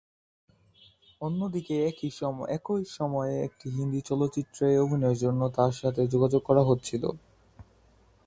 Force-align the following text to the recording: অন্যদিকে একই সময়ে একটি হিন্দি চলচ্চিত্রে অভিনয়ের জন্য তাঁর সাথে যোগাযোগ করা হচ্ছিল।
অন্যদিকে 1.21 1.75
একই 1.89 2.09
সময়ে 2.97 3.35
একটি 3.47 3.67
হিন্দি 3.69 3.99
চলচ্চিত্রে 4.01 4.65
অভিনয়ের 4.77 5.21
জন্য 5.23 5.41
তাঁর 5.57 5.73
সাথে 5.81 6.01
যোগাযোগ 6.13 6.41
করা 6.45 6.63
হচ্ছিল। 6.69 7.03